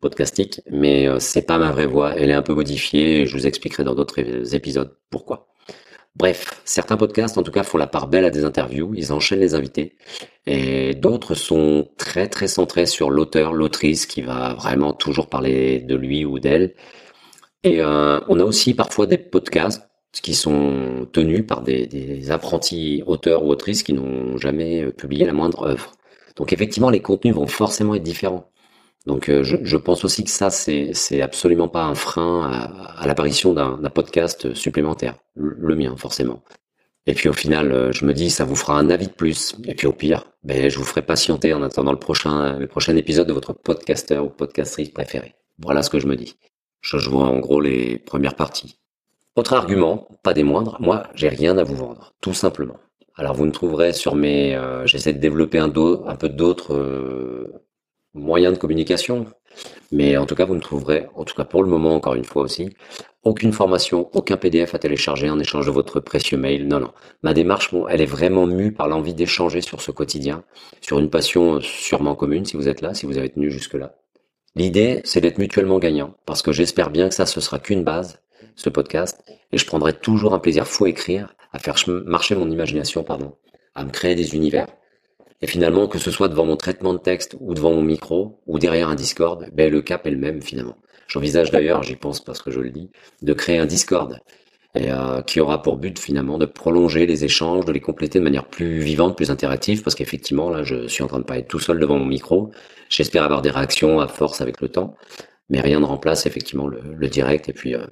podcastique, 0.00 0.60
mais 0.70 1.08
euh, 1.08 1.18
c'est 1.18 1.42
pas 1.42 1.58
ma 1.58 1.72
vraie 1.72 1.86
voix, 1.86 2.14
elle 2.16 2.30
est 2.30 2.34
un 2.34 2.42
peu 2.42 2.54
modifiée 2.54 3.22
et 3.22 3.26
je 3.26 3.36
vous 3.36 3.46
expliquerai 3.46 3.84
dans 3.84 3.94
d'autres 3.94 4.54
épisodes 4.54 4.96
pourquoi. 5.10 5.48
Bref, 6.16 6.60
certains 6.64 6.96
podcasts 6.96 7.38
en 7.38 7.42
tout 7.42 7.52
cas 7.52 7.62
font 7.62 7.78
la 7.78 7.86
part 7.86 8.08
belle 8.08 8.24
à 8.24 8.30
des 8.30 8.44
interviews, 8.44 8.92
ils 8.96 9.12
enchaînent 9.12 9.38
les 9.40 9.54
invités, 9.54 9.96
et 10.46 10.94
d'autres 10.94 11.34
sont 11.34 11.88
très 11.96 12.28
très 12.28 12.48
centrés 12.48 12.86
sur 12.86 13.10
l'auteur, 13.10 13.52
l'autrice 13.52 14.06
qui 14.06 14.22
va 14.22 14.54
vraiment 14.54 14.92
toujours 14.92 15.28
parler 15.28 15.80
de 15.80 15.94
lui 15.94 16.24
ou 16.24 16.40
d'elle. 16.40 16.74
Et 17.62 17.80
euh, 17.80 18.20
on 18.28 18.40
a 18.40 18.44
aussi 18.44 18.74
parfois 18.74 19.06
des 19.06 19.18
podcasts 19.18 19.88
qui 20.22 20.34
sont 20.34 21.06
tenus 21.12 21.46
par 21.46 21.62
des, 21.62 22.30
apprentis 22.30 23.02
auteurs 23.06 23.44
ou 23.44 23.50
autrices 23.50 23.82
qui 23.82 23.92
n'ont 23.92 24.36
jamais 24.38 24.84
euh, 24.84 24.90
publié 24.92 25.24
la 25.24 25.32
moindre 25.32 25.66
œuvre. 25.66 25.92
Donc 26.36 26.52
effectivement, 26.52 26.90
les 26.90 27.00
contenus 27.02 27.34
vont 27.34 27.46
forcément 27.46 27.94
être 27.94 28.02
différents. 28.02 28.50
Donc 29.08 29.30
euh, 29.30 29.42
je, 29.42 29.76
pense 29.78 30.04
aussi 30.04 30.22
que 30.22 30.28
ça, 30.28 30.50
c'est 30.50 31.22
absolument 31.22 31.66
pas 31.66 31.84
un 31.84 31.94
frein 31.94 32.70
à, 32.94 33.06
l'apparition 33.06 33.54
d'un 33.54 33.78
podcast 33.88 34.52
supplémentaire. 34.52 35.14
Le, 35.34 35.74
mien, 35.74 35.96
forcément. 35.96 36.42
Et 37.06 37.14
puis 37.14 37.30
au 37.30 37.32
final, 37.32 37.72
euh, 37.72 37.90
je 37.90 38.04
me 38.04 38.12
dis, 38.12 38.28
ça 38.28 38.44
vous 38.44 38.54
fera 38.54 38.78
un 38.78 38.90
avis 38.90 39.06
de 39.06 39.12
plus. 39.12 39.56
Et 39.64 39.74
puis 39.74 39.86
au 39.86 39.94
pire, 39.94 40.24
ben, 40.44 40.68
je 40.68 40.76
vous 40.76 40.84
ferai 40.84 41.00
patienter 41.00 41.54
en 41.54 41.62
attendant 41.62 41.92
le 41.92 41.98
prochain, 41.98 42.60
épisode 42.88 43.26
de 43.26 43.32
votre 43.32 43.54
podcasteur 43.54 44.26
ou 44.26 44.28
podcastrice 44.28 44.90
préféré. 44.90 45.34
Voilà 45.58 45.82
ce 45.82 45.88
que 45.88 46.00
je 46.00 46.06
me 46.06 46.14
dis. 46.14 46.36
Je, 46.82 46.98
vois 47.08 47.28
en 47.28 47.38
gros 47.38 47.62
les 47.62 47.96
premières 47.98 48.34
parties. 48.34 48.78
Autre 49.36 49.54
argument, 49.54 50.06
pas 50.22 50.34
des 50.34 50.42
moindres, 50.42 50.76
moi 50.80 51.04
j'ai 51.14 51.30
rien 51.30 51.56
à 51.56 51.64
vous 51.64 51.76
vendre, 51.76 52.12
tout 52.20 52.34
simplement. 52.34 52.76
Alors 53.16 53.34
vous 53.34 53.46
me 53.46 53.52
trouverez 53.52 53.94
sur 53.94 54.14
mes, 54.14 54.54
euh, 54.54 54.86
j'essaie 54.86 55.14
de 55.14 55.18
développer 55.18 55.58
un, 55.58 55.70
peu 55.70 56.28
d'autres 56.28 56.74
moyens 58.14 58.54
de 58.54 58.58
communication, 58.58 59.26
mais 59.92 60.16
en 60.16 60.26
tout 60.26 60.34
cas 60.34 60.44
vous 60.44 60.54
me 60.54 60.60
trouverez, 60.60 61.06
en 61.14 61.24
tout 61.24 61.34
cas 61.34 61.44
pour 61.44 61.62
le 61.62 61.68
moment 61.68 61.94
encore 61.94 62.14
une 62.14 62.24
fois 62.24 62.42
aussi, 62.42 62.70
aucune 63.22 63.52
formation, 63.52 64.08
aucun 64.14 64.36
PDF 64.36 64.74
à 64.74 64.78
télécharger 64.78 65.28
en 65.28 65.38
échange 65.38 65.66
de 65.66 65.70
votre 65.70 66.00
précieux 66.00 66.38
mail. 66.38 66.66
Non, 66.66 66.80
non. 66.80 66.92
Ma 67.22 67.34
démarche, 67.34 67.70
elle 67.90 68.00
est 68.00 68.06
vraiment 68.06 68.46
mue 68.46 68.72
par 68.72 68.88
l'envie 68.88 69.14
d'échanger 69.14 69.60
sur 69.60 69.82
ce 69.82 69.90
quotidien, 69.90 70.44
sur 70.80 70.98
une 70.98 71.10
passion 71.10 71.60
sûrement 71.60 72.14
commune 72.14 72.44
si 72.44 72.56
vous 72.56 72.68
êtes 72.68 72.80
là, 72.80 72.94
si 72.94 73.06
vous 73.06 73.18
avez 73.18 73.28
tenu 73.28 73.50
jusque-là. 73.50 73.96
L'idée, 74.54 75.02
c'est 75.04 75.20
d'être 75.20 75.38
mutuellement 75.38 75.78
gagnant, 75.78 76.14
parce 76.26 76.42
que 76.42 76.52
j'espère 76.52 76.90
bien 76.90 77.08
que 77.08 77.14
ça, 77.14 77.26
ce 77.26 77.40
sera 77.40 77.58
qu'une 77.58 77.84
base, 77.84 78.20
ce 78.56 78.70
podcast, 78.70 79.22
et 79.52 79.58
je 79.58 79.66
prendrai 79.66 79.92
toujours 79.92 80.34
un 80.34 80.38
plaisir 80.38 80.66
fou 80.66 80.86
à 80.86 80.88
écrire, 80.88 81.34
à 81.52 81.58
faire 81.58 81.76
marcher 82.06 82.34
mon 82.34 82.50
imagination, 82.50 83.04
pardon, 83.04 83.36
à 83.74 83.84
me 83.84 83.90
créer 83.90 84.14
des 84.14 84.34
univers. 84.34 84.66
Et 85.40 85.46
finalement, 85.46 85.86
que 85.86 85.98
ce 85.98 86.10
soit 86.10 86.28
devant 86.28 86.44
mon 86.44 86.56
traitement 86.56 86.94
de 86.94 86.98
texte 86.98 87.36
ou 87.40 87.54
devant 87.54 87.72
mon 87.72 87.82
micro 87.82 88.40
ou 88.46 88.58
derrière 88.58 88.88
un 88.88 88.96
Discord, 88.96 89.48
ben 89.52 89.70
le 89.70 89.82
cap 89.82 90.06
est 90.06 90.10
le 90.10 90.18
même 90.18 90.42
finalement. 90.42 90.76
J'envisage 91.06 91.50
d'ailleurs, 91.50 91.82
j'y 91.82 91.96
pense 91.96 92.20
parce 92.22 92.42
que 92.42 92.50
je 92.50 92.60
le 92.60 92.70
dis, 92.70 92.90
de 93.22 93.32
créer 93.32 93.58
un 93.58 93.66
Discord 93.66 94.18
euh, 94.76 95.22
qui 95.22 95.40
aura 95.40 95.62
pour 95.62 95.78
but 95.78 95.98
finalement 95.98 96.36
de 96.36 96.44
prolonger 96.44 97.06
les 97.06 97.24
échanges, 97.24 97.64
de 97.64 97.72
les 97.72 97.80
compléter 97.80 98.18
de 98.18 98.24
manière 98.24 98.44
plus 98.44 98.80
vivante, 98.80 99.16
plus 99.16 99.30
interactive, 99.30 99.82
parce 99.82 99.94
qu'effectivement 99.94 100.50
là, 100.50 100.62
je 100.62 100.86
suis 100.88 101.02
en 101.02 101.06
train 101.06 101.20
de 101.20 101.32
être 101.32 101.48
tout 101.48 101.58
seul 101.58 101.80
devant 101.80 101.98
mon 101.98 102.04
micro. 102.04 102.50
J'espère 102.90 103.24
avoir 103.24 103.40
des 103.40 103.50
réactions 103.50 103.98
à 103.98 104.08
force 104.08 104.42
avec 104.42 104.60
le 104.60 104.68
temps, 104.68 104.94
mais 105.48 105.60
rien 105.60 105.80
ne 105.80 105.86
remplace 105.86 106.26
effectivement 106.26 106.66
le, 106.66 107.08
direct 107.08 107.48
et 107.48 107.54
puis 107.54 107.74
euh, 107.74 107.86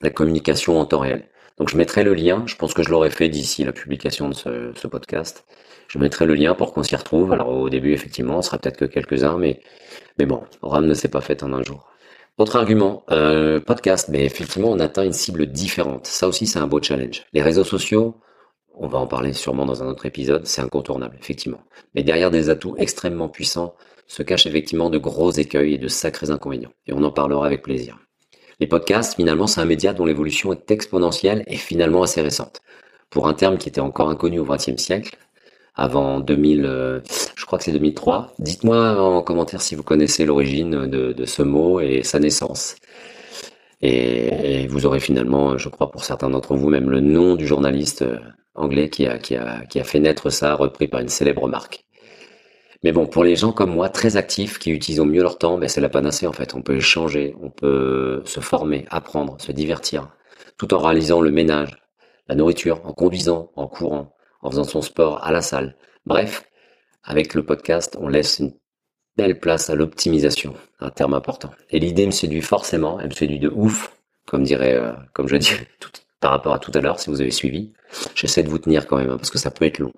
la 0.00 0.08
communication 0.08 0.80
en 0.80 0.86
temps 0.86 1.00
réel. 1.00 1.28
Donc 1.58 1.68
je 1.68 1.76
mettrai 1.76 2.02
le 2.02 2.14
lien, 2.14 2.44
je 2.46 2.56
pense 2.56 2.72
que 2.72 2.82
je 2.82 2.88
l'aurai 2.88 3.10
fait 3.10 3.28
d'ici 3.28 3.64
la 3.64 3.72
publication 3.72 4.30
de 4.30 4.34
ce, 4.34 4.86
podcast. 4.86 5.44
Je 5.90 5.98
mettrai 5.98 6.24
le 6.24 6.34
lien 6.34 6.54
pour 6.54 6.72
qu'on 6.72 6.84
s'y 6.84 6.94
retrouve. 6.94 7.32
Alors 7.32 7.48
au 7.48 7.68
début, 7.68 7.92
effectivement, 7.92 8.38
on 8.38 8.42
sera 8.42 8.58
peut-être 8.58 8.76
que 8.76 8.84
quelques-uns, 8.84 9.36
mais, 9.38 9.60
mais 10.18 10.24
bon, 10.24 10.44
RAM 10.62 10.86
ne 10.86 10.94
s'est 10.94 11.08
pas 11.08 11.20
fait 11.20 11.42
en 11.42 11.52
un 11.52 11.64
jour. 11.64 11.90
Autre 12.38 12.54
argument, 12.54 13.02
euh, 13.10 13.58
podcast, 13.58 14.08
mais 14.08 14.24
effectivement, 14.24 14.70
on 14.70 14.78
atteint 14.78 15.02
une 15.02 15.12
cible 15.12 15.46
différente. 15.46 16.06
Ça 16.06 16.28
aussi, 16.28 16.46
c'est 16.46 16.60
un 16.60 16.68
beau 16.68 16.80
challenge. 16.80 17.24
Les 17.32 17.42
réseaux 17.42 17.64
sociaux, 17.64 18.14
on 18.74 18.86
va 18.86 18.98
en 19.00 19.08
parler 19.08 19.32
sûrement 19.32 19.66
dans 19.66 19.82
un 19.82 19.88
autre 19.88 20.06
épisode, 20.06 20.46
c'est 20.46 20.62
incontournable, 20.62 21.16
effectivement. 21.20 21.60
Mais 21.96 22.04
derrière 22.04 22.30
des 22.30 22.50
atouts 22.50 22.76
extrêmement 22.78 23.28
puissants 23.28 23.74
se 24.06 24.22
cachent 24.22 24.46
effectivement 24.46 24.90
de 24.90 24.98
gros 24.98 25.32
écueils 25.32 25.74
et 25.74 25.78
de 25.78 25.88
sacrés 25.88 26.30
inconvénients. 26.30 26.72
Et 26.86 26.92
on 26.92 27.02
en 27.02 27.10
parlera 27.10 27.46
avec 27.46 27.62
plaisir. 27.62 27.98
Les 28.60 28.68
podcasts, 28.68 29.16
finalement, 29.16 29.48
c'est 29.48 29.60
un 29.60 29.64
média 29.64 29.92
dont 29.92 30.04
l'évolution 30.04 30.52
est 30.52 30.70
exponentielle 30.70 31.42
et 31.48 31.56
finalement 31.56 32.04
assez 32.04 32.22
récente. 32.22 32.60
Pour 33.10 33.26
un 33.26 33.34
terme 33.34 33.58
qui 33.58 33.68
était 33.68 33.80
encore 33.80 34.08
inconnu 34.08 34.38
au 34.38 34.44
XXe 34.44 34.76
siècle, 34.76 35.16
avant 35.74 36.20
2000, 36.20 36.64
euh, 36.64 37.00
je 37.36 37.44
crois 37.46 37.58
que 37.58 37.64
c'est 37.64 37.72
2003. 37.72 38.34
Dites-moi 38.38 39.00
en 39.00 39.22
commentaire 39.22 39.62
si 39.62 39.74
vous 39.74 39.82
connaissez 39.82 40.24
l'origine 40.24 40.86
de, 40.86 41.24
ce 41.24 41.42
mot 41.42 41.80
et 41.80 42.02
sa 42.02 42.18
naissance. 42.18 42.76
Et, 43.82 44.66
vous 44.68 44.86
aurez 44.86 45.00
finalement, 45.00 45.56
je 45.56 45.68
crois 45.68 45.90
pour 45.90 46.04
certains 46.04 46.30
d'entre 46.30 46.54
vous, 46.54 46.68
même 46.68 46.90
le 46.90 47.00
nom 47.00 47.34
du 47.34 47.46
journaliste 47.46 48.02
euh, 48.02 48.18
anglais 48.54 48.90
qui 48.90 49.06
a, 49.06 49.18
qui 49.18 49.36
a, 49.36 49.64
qui 49.66 49.80
a 49.80 49.84
fait 49.84 50.00
naître 50.00 50.30
ça, 50.30 50.54
repris 50.54 50.88
par 50.88 51.00
une 51.00 51.08
célèbre 51.08 51.48
marque. 51.48 51.84
Mais 52.82 52.92
bon, 52.92 53.06
pour 53.06 53.24
les 53.24 53.36
gens 53.36 53.52
comme 53.52 53.74
moi, 53.74 53.90
très 53.90 54.16
actifs, 54.16 54.58
qui 54.58 54.70
utilisent 54.70 55.00
au 55.00 55.04
mieux 55.04 55.22
leur 55.22 55.38
temps, 55.38 55.58
ben 55.58 55.68
c'est 55.68 55.82
la 55.82 55.90
panacée 55.90 56.26
en 56.26 56.32
fait. 56.32 56.54
On 56.54 56.62
peut 56.62 56.76
échanger, 56.76 57.34
on 57.42 57.50
peut 57.50 58.22
se 58.24 58.40
former, 58.40 58.86
apprendre, 58.90 59.36
se 59.38 59.52
divertir, 59.52 60.08
tout 60.56 60.72
en 60.72 60.78
réalisant 60.78 61.20
le 61.20 61.30
ménage, 61.30 61.76
la 62.28 62.34
nourriture, 62.34 62.80
en 62.84 62.92
conduisant, 62.92 63.50
en 63.56 63.66
courant, 63.66 64.14
en 64.40 64.50
faisant 64.50 64.64
son 64.64 64.82
sport 64.82 65.24
à 65.24 65.32
la 65.32 65.42
salle. 65.42 65.76
Bref, 66.06 66.44
avec 67.02 67.34
le 67.34 67.44
podcast, 67.44 67.96
on 68.00 68.08
laisse 68.08 68.38
une 68.38 68.52
belle 69.16 69.38
place 69.38 69.70
à 69.70 69.74
l'optimisation, 69.74 70.54
un 70.80 70.90
terme 70.90 71.14
important. 71.14 71.50
Et 71.70 71.78
l'idée 71.78 72.06
me 72.06 72.10
séduit 72.10 72.42
forcément, 72.42 73.00
elle 73.00 73.08
me 73.08 73.14
séduit 73.14 73.38
de 73.38 73.48
ouf, 73.48 73.96
comme 74.26 74.44
dirait, 74.44 74.74
euh, 74.74 74.92
comme 75.12 75.28
je 75.28 75.36
dis 75.36 75.52
tout, 75.80 75.90
par 76.20 76.30
rapport 76.30 76.54
à 76.54 76.58
tout 76.58 76.72
à 76.74 76.80
l'heure, 76.80 77.00
si 77.00 77.10
vous 77.10 77.20
avez 77.20 77.30
suivi. 77.30 77.72
J'essaie 78.14 78.42
de 78.42 78.48
vous 78.48 78.58
tenir 78.58 78.86
quand 78.86 78.96
même, 78.96 79.10
hein, 79.10 79.16
parce 79.16 79.30
que 79.30 79.38
ça 79.38 79.50
peut 79.50 79.64
être 79.64 79.78
long. 79.78 79.92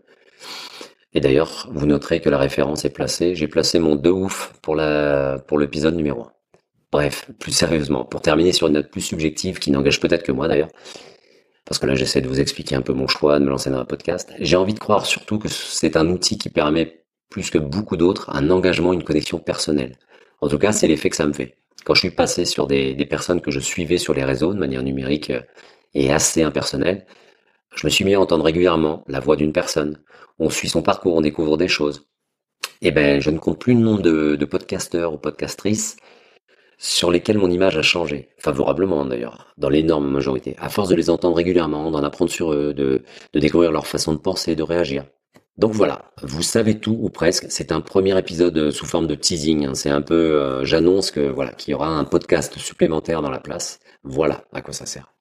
Et 1.14 1.20
d'ailleurs, 1.20 1.68
vous 1.70 1.86
noterez 1.86 2.20
que 2.20 2.30
la 2.30 2.38
référence 2.38 2.84
est 2.84 2.90
placée. 2.90 3.34
J'ai 3.34 3.48
placé 3.48 3.78
mon 3.78 3.96
de 3.96 4.10
ouf 4.10 4.54
pour 4.62 4.74
la, 4.74 5.38
pour 5.46 5.58
l'épisode 5.58 5.94
numéro 5.94 6.22
1. 6.22 6.32
Bref, 6.90 7.30
plus 7.38 7.52
sérieusement, 7.52 8.04
pour 8.04 8.20
terminer 8.20 8.52
sur 8.52 8.66
une 8.66 8.74
note 8.74 8.90
plus 8.90 9.00
subjective 9.00 9.58
qui 9.58 9.70
n'engage 9.70 10.00
peut-être 10.00 10.22
que 10.22 10.32
moi 10.32 10.48
d'ailleurs, 10.48 10.68
parce 11.64 11.78
que 11.78 11.86
là 11.86 11.94
j'essaie 11.94 12.20
de 12.20 12.28
vous 12.28 12.40
expliquer 12.40 12.74
un 12.74 12.82
peu 12.82 12.92
mon 12.92 13.06
choix 13.06 13.38
de 13.38 13.44
me 13.44 13.50
lancer 13.50 13.70
dans 13.70 13.78
un 13.78 13.84
podcast. 13.84 14.32
J'ai 14.40 14.56
envie 14.56 14.74
de 14.74 14.78
croire 14.78 15.06
surtout 15.06 15.38
que 15.38 15.48
c'est 15.48 15.96
un 15.96 16.08
outil 16.08 16.38
qui 16.38 16.50
permet, 16.50 17.04
plus 17.30 17.50
que 17.50 17.58
beaucoup 17.58 17.96
d'autres, 17.96 18.30
un 18.34 18.50
engagement, 18.50 18.92
une 18.92 19.04
connexion 19.04 19.38
personnelle. 19.38 19.96
En 20.40 20.48
tout 20.48 20.58
cas, 20.58 20.72
c'est 20.72 20.88
l'effet 20.88 21.08
que 21.08 21.16
ça 21.16 21.26
me 21.26 21.32
fait. 21.32 21.56
Quand 21.84 21.94
je 21.94 22.00
suis 22.00 22.10
passé 22.10 22.44
sur 22.44 22.66
des, 22.66 22.94
personnes 23.06 23.40
que 23.40 23.50
je 23.50 23.60
suivais 23.60 23.98
sur 23.98 24.14
les 24.14 24.24
réseaux 24.24 24.52
de 24.52 24.58
manière 24.58 24.82
numérique 24.82 25.30
euh, 25.30 25.40
et 25.94 26.12
assez 26.12 26.42
impersonnelle, 26.42 27.06
je 27.74 27.86
me 27.86 27.90
suis 27.90 28.04
mis 28.04 28.14
à 28.14 28.20
entendre 28.20 28.44
régulièrement 28.44 29.04
la 29.08 29.20
voix 29.20 29.36
d'une 29.36 29.52
personne. 29.52 30.00
On 30.38 30.50
suit 30.50 30.68
son 30.68 30.82
parcours, 30.82 31.16
on 31.16 31.20
découvre 31.20 31.56
des 31.56 31.68
choses. 31.68 32.06
Et 32.80 32.88
eh 32.88 32.90
ben, 32.90 33.20
je 33.20 33.30
ne 33.30 33.38
compte 33.38 33.60
plus 33.60 33.74
le 33.74 33.80
nombre 33.80 34.02
de, 34.02 34.34
de 34.34 34.44
podcasteurs 34.44 35.12
ou 35.12 35.18
podcastrices 35.18 35.96
sur 36.82 37.12
lesquels 37.12 37.38
mon 37.38 37.48
image 37.48 37.78
a 37.78 37.82
changé, 37.82 38.30
favorablement 38.38 39.04
d'ailleurs, 39.04 39.46
dans 39.56 39.68
l'énorme 39.68 40.10
majorité, 40.10 40.56
à 40.58 40.68
force 40.68 40.88
de 40.88 40.96
les 40.96 41.10
entendre 41.10 41.36
régulièrement, 41.36 41.92
d'en 41.92 42.02
apprendre 42.02 42.30
sur 42.30 42.52
eux, 42.52 42.74
de, 42.74 43.04
découvrir 43.32 43.70
leur 43.70 43.86
façon 43.86 44.12
de 44.12 44.18
penser, 44.18 44.56
de 44.56 44.64
réagir. 44.64 45.04
Donc 45.56 45.74
voilà, 45.74 46.06
vous 46.24 46.42
savez 46.42 46.80
tout 46.80 46.98
ou 47.00 47.08
presque. 47.08 47.46
C'est 47.50 47.70
un 47.70 47.80
premier 47.80 48.18
épisode 48.18 48.72
sous 48.72 48.84
forme 48.84 49.06
de 49.06 49.14
teasing. 49.14 49.66
Hein. 49.66 49.74
C'est 49.74 49.90
un 49.90 50.02
peu, 50.02 50.14
euh, 50.14 50.64
j'annonce 50.64 51.12
que 51.12 51.20
voilà, 51.20 51.52
qu'il 51.52 51.70
y 51.70 51.74
aura 51.74 51.86
un 51.86 52.02
podcast 52.02 52.58
supplémentaire 52.58 53.22
dans 53.22 53.30
la 53.30 53.38
place. 53.38 53.78
Voilà 54.02 54.42
à 54.52 54.60
quoi 54.60 54.72
ça 54.72 54.84
sert. 54.84 55.12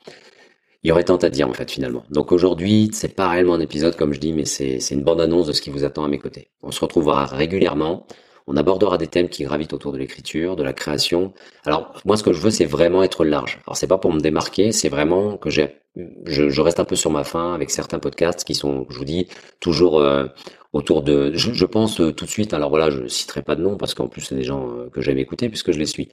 Il 0.81 0.87
y 0.87 0.91
aurait 0.91 1.03
tant 1.03 1.17
à 1.17 1.29
dire 1.29 1.47
en 1.47 1.53
fait 1.53 1.69
finalement. 1.69 2.05
Donc 2.09 2.31
aujourd'hui, 2.31 2.89
c'est 2.91 3.15
pas 3.15 3.29
réellement 3.29 3.53
un 3.53 3.59
épisode 3.59 3.95
comme 3.95 4.13
je 4.13 4.19
dis, 4.19 4.33
mais 4.33 4.45
c'est 4.45 4.79
une 4.89 5.03
bande 5.03 5.21
annonce 5.21 5.45
de 5.45 5.53
ce 5.53 5.61
qui 5.61 5.69
vous 5.69 5.83
attend 5.83 6.05
à 6.05 6.07
mes 6.07 6.17
côtés. 6.17 6.49
On 6.63 6.71
se 6.71 6.79
retrouvera 6.79 7.27
régulièrement. 7.27 8.07
On 8.51 8.57
abordera 8.57 8.97
des 8.97 9.07
thèmes 9.07 9.29
qui 9.29 9.45
gravitent 9.45 9.71
autour 9.71 9.93
de 9.93 9.97
l'écriture, 9.97 10.57
de 10.57 10.63
la 10.63 10.73
création. 10.73 11.31
Alors 11.65 11.93
moi, 12.03 12.17
ce 12.17 12.23
que 12.23 12.33
je 12.33 12.41
veux, 12.41 12.49
c'est 12.49 12.65
vraiment 12.65 13.01
être 13.01 13.23
large. 13.23 13.61
Alors 13.65 13.77
c'est 13.77 13.87
pas 13.87 13.97
pour 13.97 14.11
me 14.11 14.19
démarquer, 14.19 14.73
c'est 14.73 14.89
vraiment 14.89 15.37
que 15.37 15.49
j'ai, 15.49 15.77
je, 16.25 16.59
reste 16.59 16.81
un 16.81 16.83
peu 16.83 16.97
sur 16.97 17.11
ma 17.11 17.23
faim 17.23 17.53
avec 17.53 17.69
certains 17.69 17.97
podcasts 17.97 18.43
qui 18.43 18.53
sont, 18.53 18.85
je 18.89 18.97
vous 18.97 19.05
dis, 19.05 19.27
toujours 19.61 20.01
euh, 20.01 20.25
autour 20.73 21.01
de. 21.01 21.31
Je, 21.33 21.65
pense 21.65 22.01
euh, 22.01 22.11
tout 22.11 22.25
de 22.25 22.29
suite. 22.29 22.53
Alors 22.53 22.69
voilà, 22.69 22.89
je 22.89 23.07
citerai 23.07 23.41
pas 23.41 23.55
de 23.55 23.61
nom 23.61 23.77
parce 23.77 23.93
qu'en 23.93 24.09
plus 24.09 24.19
c'est 24.19 24.35
des 24.35 24.43
gens 24.43 24.69
euh, 24.69 24.89
que 24.89 24.99
j'aime 24.99 25.17
écouter 25.17 25.47
puisque 25.47 25.71
je 25.71 25.79
les 25.79 25.85
suis. 25.85 26.09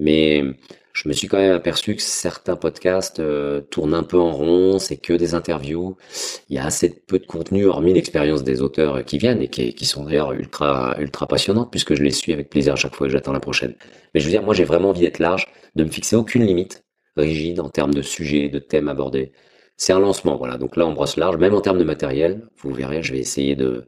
Mais 0.00 0.42
je 0.92 1.08
me 1.08 1.12
suis 1.12 1.28
quand 1.28 1.38
même 1.38 1.54
aperçu 1.54 1.94
que 1.94 2.02
certains 2.02 2.56
podcasts 2.56 3.20
euh, 3.20 3.60
tournent 3.60 3.94
un 3.94 4.02
peu 4.02 4.18
en 4.18 4.32
rond, 4.32 4.78
c'est 4.78 4.96
que 4.96 5.12
des 5.12 5.34
interviews. 5.34 5.96
Il 6.48 6.56
y 6.56 6.58
a 6.58 6.66
assez 6.66 6.90
peu 7.06 7.18
de 7.18 7.26
contenu, 7.26 7.66
hormis 7.66 7.92
l'expérience 7.92 8.42
des 8.42 8.60
auteurs 8.60 9.04
qui 9.04 9.18
viennent 9.18 9.40
et 9.40 9.48
qui, 9.48 9.84
sont 9.84 10.04
d'ailleurs 10.04 10.32
ultra 10.32 10.96
ultra 10.98 11.26
passionnantes, 11.28 11.70
puisque 11.70 11.94
je 11.94 12.02
les 12.02 12.10
suis 12.10 12.32
avec 12.32 12.50
plaisir 12.50 12.72
à 12.72 12.76
chaque 12.76 12.96
fois 12.96 13.06
et 13.06 13.10
j'attends 13.10 13.32
la 13.32 13.40
prochaine. 13.40 13.76
Mais 14.14 14.20
je 14.20 14.24
veux 14.24 14.32
dire, 14.32 14.42
moi 14.42 14.54
j'ai 14.54 14.64
vraiment 14.64 14.90
envie 14.90 15.02
d'être 15.02 15.20
large, 15.20 15.46
de 15.76 15.84
me 15.84 15.90
fixer 15.90 16.16
aucune 16.16 16.44
limite 16.44 16.82
rigide 17.16 17.60
en 17.60 17.68
termes 17.68 17.94
de 17.94 18.02
sujets, 18.02 18.48
de 18.48 18.58
thèmes 18.58 18.88
abordés 18.88 19.32
c'est 19.80 19.94
un 19.94 19.98
lancement, 19.98 20.36
voilà. 20.36 20.58
Donc 20.58 20.76
là, 20.76 20.86
on 20.86 20.92
brosse 20.92 21.16
large, 21.16 21.38
même 21.38 21.54
en 21.54 21.62
termes 21.62 21.78
de 21.78 21.84
matériel. 21.84 22.42
Vous 22.58 22.70
verrez, 22.70 23.02
je 23.02 23.12
vais 23.12 23.18
essayer 23.18 23.56
de, 23.56 23.86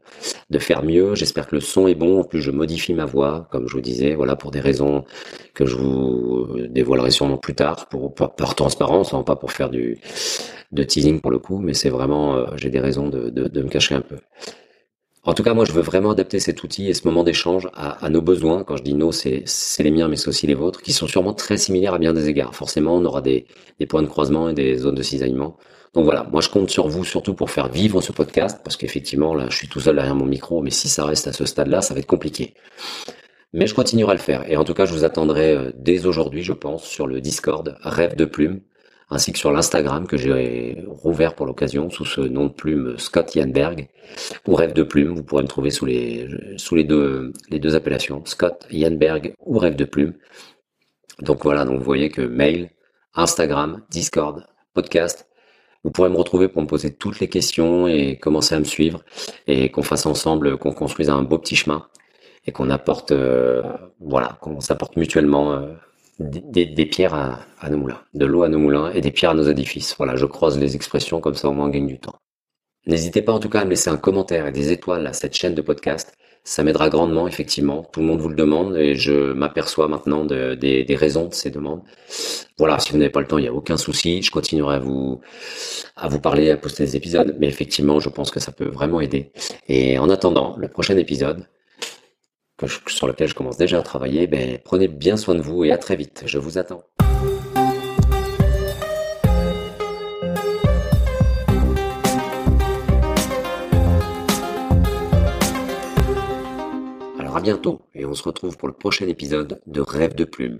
de 0.49 0.57
faire 0.57 0.83
mieux. 0.83 1.13
J'espère 1.13 1.45
que 1.45 1.53
le 1.53 1.61
son 1.61 1.87
est 1.87 1.93
bon. 1.93 2.21
En 2.21 2.23
plus, 2.23 2.41
je 2.41 2.49
modifie 2.49 2.95
ma 2.95 3.05
voix, 3.05 3.47
comme 3.51 3.67
je 3.67 3.73
vous 3.73 3.81
disais, 3.81 4.15
voilà, 4.15 4.35
pour 4.35 4.49
des 4.49 4.59
raisons 4.59 5.03
que 5.53 5.67
je 5.67 5.75
vous 5.75 6.47
dévoilerai 6.67 7.11
sûrement 7.11 7.37
plus 7.37 7.53
tard, 7.53 7.89
pour, 7.89 8.11
par 8.15 8.55
transparence, 8.55 9.13
hein, 9.13 9.21
pas 9.21 9.35
pour 9.35 9.51
faire 9.51 9.69
du 9.69 9.99
de 10.71 10.81
teasing 10.81 11.21
pour 11.21 11.29
le 11.29 11.37
coup, 11.37 11.59
mais 11.59 11.75
c'est 11.75 11.91
vraiment, 11.91 12.37
euh, 12.37 12.47
j'ai 12.55 12.71
des 12.71 12.79
raisons 12.79 13.07
de, 13.07 13.29
de, 13.29 13.47
de, 13.47 13.61
me 13.61 13.69
cacher 13.69 13.93
un 13.93 14.01
peu. 14.01 14.17
En 15.21 15.35
tout 15.35 15.43
cas, 15.43 15.53
moi, 15.53 15.63
je 15.63 15.73
veux 15.73 15.83
vraiment 15.83 16.09
adapter 16.09 16.39
cet 16.39 16.63
outil 16.63 16.89
et 16.89 16.95
ce 16.95 17.07
moment 17.07 17.23
d'échange 17.23 17.69
à, 17.75 18.03
à, 18.03 18.09
nos 18.09 18.23
besoins. 18.23 18.63
Quand 18.63 18.77
je 18.77 18.83
dis 18.83 18.95
nos, 18.95 19.11
c'est 19.11 19.43
les 19.77 19.91
miens, 19.91 20.07
mais 20.07 20.15
c'est 20.15 20.29
aussi 20.29 20.47
les 20.47 20.55
vôtres, 20.55 20.81
qui 20.81 20.91
sont 20.91 21.05
sûrement 21.05 21.35
très 21.35 21.57
similaires 21.57 21.93
à 21.93 21.99
bien 21.99 22.13
des 22.13 22.29
égards. 22.29 22.55
Forcément, 22.55 22.95
on 22.95 23.05
aura 23.05 23.21
des, 23.21 23.45
des 23.79 23.85
points 23.85 24.01
de 24.01 24.07
croisement 24.07 24.49
et 24.49 24.55
des 24.55 24.75
zones 24.77 24.95
de 24.95 25.03
cisaillement. 25.03 25.55
Donc 25.93 26.05
voilà, 26.05 26.23
moi 26.31 26.41
je 26.41 26.49
compte 26.49 26.71
sur 26.71 26.87
vous 26.87 27.05
surtout 27.05 27.35
pour 27.35 27.51
faire 27.51 27.69
vivre 27.69 28.01
ce 28.01 28.11
podcast, 28.11 28.61
parce 28.63 28.77
qu'effectivement 28.77 29.35
là 29.35 29.45
je 29.49 29.55
suis 29.55 29.67
tout 29.67 29.79
seul 29.79 29.95
derrière 29.95 30.15
mon 30.15 30.25
micro, 30.25 30.61
mais 30.61 30.71
si 30.71 30.89
ça 30.89 31.05
reste 31.05 31.27
à 31.27 31.33
ce 31.33 31.45
stade-là, 31.45 31.81
ça 31.81 31.93
va 31.93 31.99
être 31.99 32.07
compliqué. 32.07 32.55
Mais 33.53 33.67
je 33.67 33.75
continuerai 33.75 34.11
à 34.11 34.15
le 34.15 34.19
faire, 34.19 34.49
et 34.49 34.57
en 34.57 34.63
tout 34.63 34.73
cas 34.73 34.85
je 34.85 34.93
vous 34.93 35.03
attendrai 35.03 35.53
euh, 35.53 35.71
dès 35.75 36.07
aujourd'hui, 36.07 36.41
je 36.43 36.53
pense, 36.53 36.83
sur 36.83 37.05
le 37.05 37.21
Discord 37.21 37.77
Rêve 37.83 38.15
de 38.15 38.25
Plume, 38.25 38.61
ainsi 39.11 39.31
que 39.31 39.37
sur 39.37 39.51
l'Instagram 39.51 40.07
que 40.07 40.17
j'ai 40.17 40.83
rouvert 40.87 41.35
pour 41.35 41.45
l'occasion 41.45 41.91
sous 41.91 42.05
ce 42.05 42.21
nom 42.21 42.47
de 42.47 42.51
plume 42.51 42.97
Scott 42.97 43.35
Yanberg, 43.35 43.87
ou 44.47 44.55
Rêve 44.55 44.73
de 44.73 44.81
Plume, 44.81 45.13
vous 45.13 45.23
pourrez 45.23 45.43
me 45.43 45.47
trouver 45.47 45.69
sous 45.69 45.85
les, 45.85 46.27
sous 46.57 46.73
les 46.73 46.83
deux, 46.83 47.31
les 47.51 47.59
deux 47.59 47.75
appellations, 47.75 48.23
Scott 48.25 48.65
Yanberg 48.71 49.35
ou 49.45 49.59
Rêve 49.59 49.75
de 49.75 49.85
Plume. 49.85 50.13
Donc 51.19 51.43
voilà, 51.43 51.65
donc 51.65 51.77
vous 51.77 51.85
voyez 51.85 52.09
que 52.09 52.23
mail, 52.23 52.71
Instagram, 53.13 53.83
Discord, 53.91 54.47
podcast, 54.73 55.27
vous 55.83 55.91
pourrez 55.91 56.09
me 56.09 56.17
retrouver 56.17 56.47
pour 56.47 56.61
me 56.61 56.67
poser 56.67 56.93
toutes 56.93 57.19
les 57.19 57.27
questions 57.27 57.87
et 57.87 58.17
commencer 58.17 58.55
à 58.55 58.59
me 58.59 58.63
suivre 58.63 59.03
et 59.47 59.69
qu'on 59.69 59.83
fasse 59.83 60.05
ensemble, 60.05 60.57
qu'on 60.57 60.73
construise 60.73 61.09
un 61.09 61.23
beau 61.23 61.37
petit 61.37 61.55
chemin 61.55 61.87
et 62.45 62.51
qu'on 62.51 62.69
apporte, 62.69 63.11
euh, 63.11 63.63
voilà, 63.99 64.37
qu'on 64.41 64.59
s'apporte 64.59 64.95
mutuellement 64.95 65.53
euh, 65.53 65.73
des, 66.19 66.85
pierres 66.85 67.13
à, 67.13 67.69
nos 67.69 67.77
moulins, 67.77 68.01
de 68.13 68.25
l'eau 68.25 68.43
à 68.43 68.49
nos 68.49 68.59
moulins 68.59 68.91
et 68.91 69.01
des 69.01 69.11
pierres 69.11 69.31
à 69.31 69.35
nos 69.35 69.43
édifices. 69.43 69.95
Voilà, 69.97 70.15
je 70.15 70.25
croise 70.25 70.57
les 70.57 70.75
expressions 70.75 71.19
comme 71.19 71.35
ça 71.35 71.49
au 71.49 71.53
moins 71.53 71.65
on 71.65 71.69
gagne 71.69 71.87
du 71.87 71.99
temps. 71.99 72.15
N'hésitez 72.85 73.21
pas 73.21 73.33
en 73.33 73.39
tout 73.39 73.49
cas 73.49 73.61
à 73.61 73.65
me 73.65 73.69
laisser 73.69 73.89
un 73.89 73.97
commentaire 73.97 74.47
et 74.47 74.51
des 74.51 74.71
étoiles 74.71 75.07
à 75.07 75.13
cette 75.13 75.33
chaîne 75.33 75.55
de 75.55 75.61
podcast 75.61 76.13
ça 76.43 76.63
m'aidera 76.63 76.89
grandement, 76.89 77.27
effectivement. 77.27 77.83
Tout 77.93 78.01
le 78.01 78.05
monde 78.05 78.19
vous 78.19 78.27
le 78.27 78.35
demande 78.35 78.75
et 78.75 78.95
je 78.95 79.31
m'aperçois 79.31 79.87
maintenant 79.87 80.25
de, 80.25 80.55
des, 80.55 80.83
des, 80.83 80.95
raisons 80.95 81.27
de 81.27 81.33
ces 81.33 81.49
demandes. 81.49 81.81
Voilà, 82.57 82.79
si 82.79 82.91
vous 82.91 82.97
n'avez 82.97 83.09
pas 83.09 83.21
le 83.21 83.27
temps, 83.27 83.37
il 83.37 83.43
n'y 83.43 83.47
a 83.47 83.53
aucun 83.53 83.77
souci. 83.77 84.21
Je 84.21 84.29
continuerai 84.31 84.75
à 84.75 84.79
vous, 84.79 85.21
à 85.95 86.09
vous 86.09 86.19
parler, 86.19 86.51
à 86.51 86.57
poster 86.57 86.83
des 86.83 86.95
épisodes. 86.97 87.35
Mais 87.39 87.47
effectivement, 87.47 87.99
je 88.01 88.09
pense 88.09 88.29
que 88.29 88.41
ça 88.41 88.51
peut 88.51 88.67
vraiment 88.67 88.99
aider. 88.99 89.31
Et 89.69 89.97
en 89.99 90.09
attendant, 90.09 90.55
le 90.57 90.67
prochain 90.67 90.97
épisode, 90.97 91.47
que 92.57 92.67
sur 92.87 93.07
lequel 93.07 93.29
je 93.29 93.35
commence 93.35 93.57
déjà 93.57 93.79
à 93.79 93.81
travailler, 93.81 94.27
ben, 94.27 94.59
prenez 94.63 94.87
bien 94.87 95.15
soin 95.17 95.35
de 95.35 95.41
vous 95.41 95.63
et 95.63 95.71
à 95.71 95.77
très 95.77 95.95
vite. 95.95 96.23
Je 96.25 96.37
vous 96.37 96.57
attends. 96.57 96.83
Bientôt 107.43 107.81
et 107.93 108.05
on 108.05 108.13
se 108.13 108.23
retrouve 108.23 108.57
pour 108.57 108.67
le 108.67 108.73
prochain 108.73 109.07
épisode 109.07 109.61
de 109.67 109.81
Rêve 109.81 110.15
de 110.15 110.23
plume. 110.23 110.59